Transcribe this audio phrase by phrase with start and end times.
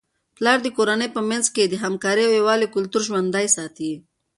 [0.35, 3.91] پلار د کورنی په منځ کي د همکارۍ او یووالي کلتور ژوندۍ ساتي.